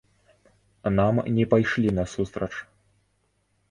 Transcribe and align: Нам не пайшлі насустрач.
Нам 1.01 1.21
не 1.37 1.45
пайшлі 1.53 1.89
насустрач. 2.01 2.53